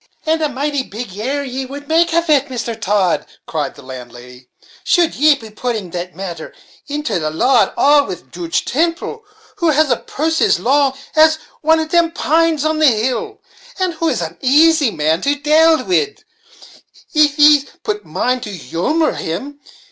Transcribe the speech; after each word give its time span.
"And 0.25 0.41
a 0.41 0.49
mighty 0.49 0.81
big 0.81 1.15
error 1.15 1.43
ye 1.43 1.63
would 1.67 1.87
make 1.87 2.11
of 2.11 2.27
it, 2.27 2.49
Mister 2.49 2.73
Todd," 2.73 3.23
cried 3.45 3.75
the 3.75 3.83
landlady, 3.83 4.49
"should 4.83 5.13
ye 5.13 5.35
be 5.35 5.51
putting 5.51 5.91
the 5.91 6.09
matter 6.15 6.55
into 6.87 7.19
the 7.19 7.29
law 7.29 7.61
at 7.65 7.73
all, 7.77 8.07
with 8.07 8.31
Joodge 8.31 8.65
Temple, 8.65 9.21
who 9.57 9.69
has 9.69 9.91
a 9.91 9.97
purse 9.97 10.41
as 10.41 10.57
long 10.59 10.97
as 11.15 11.35
one 11.61 11.79
of 11.79 11.89
them 11.89 12.09
pines 12.09 12.65
on 12.65 12.79
the 12.79 12.87
hill, 12.87 13.41
and 13.77 13.93
who 13.93 14.09
is 14.09 14.23
an 14.23 14.39
asy 14.41 14.89
man 14.89 15.21
to 15.21 15.35
dale 15.35 15.83
wid, 15.83 16.23
if 17.13 17.37
yees 17.37 17.67
but 17.83 18.03
mind 18.03 18.41
the 18.45 18.49
humor 18.57 19.09
of 19.09 19.17
him. 19.17 19.59